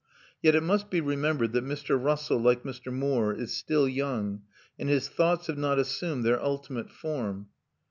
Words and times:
Yet 0.41 0.55
it 0.55 0.63
must 0.63 0.89
be 0.89 0.99
remembered 0.99 1.53
that 1.53 1.63
Mr. 1.63 2.03
Russell, 2.03 2.39
like 2.39 2.63
Mr. 2.63 2.91
Moore, 2.91 3.35
is 3.35 3.53
still 3.55 3.87
young 3.87 4.41
and 4.79 4.89
his 4.89 5.07
thoughts 5.07 5.45
have 5.45 5.59
not 5.59 5.77
assumed 5.77 6.23
their 6.25 6.41
ultimate 6.43 6.89
form. 6.89 7.49